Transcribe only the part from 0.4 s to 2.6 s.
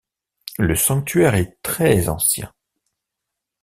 Le sanctuaire est très ancien.